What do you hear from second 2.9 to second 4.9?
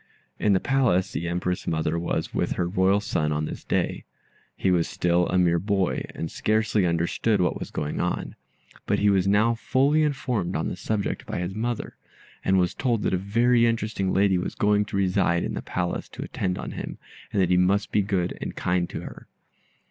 son on this day. He was